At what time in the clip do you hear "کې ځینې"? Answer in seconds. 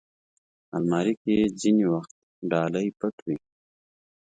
1.23-1.85